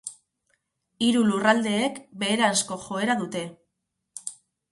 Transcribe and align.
Hiru 1.07 1.19
lurraldeek 1.31 1.99
beheranzko 2.23 2.79
joera 2.87 3.19
dute. 3.23 3.43